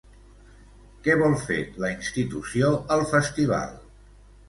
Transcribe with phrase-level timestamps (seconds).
[1.09, 3.81] Què vol fer la institució al festival?